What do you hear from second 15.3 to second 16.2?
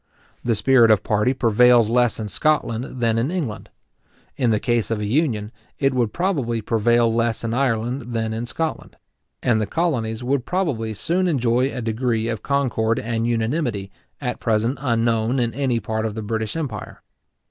in any part of